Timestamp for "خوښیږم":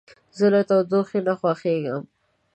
1.39-2.03